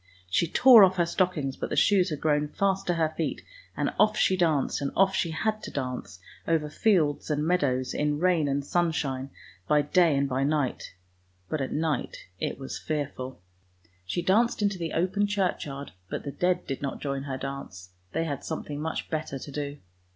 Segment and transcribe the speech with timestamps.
[0.31, 3.43] She tore off her stockings, but the shoes had grown fast to her feet,
[3.77, 8.17] and off she danced, and off she had to dance over fields and meadows, in
[8.17, 9.29] rain and sun shine,
[9.67, 10.95] by day and by night,
[11.49, 13.43] but at night it was fearful.
[14.03, 18.23] She danced into the open churchyard, but the dead did not join her dance, they
[18.23, 19.77] had something much better to do.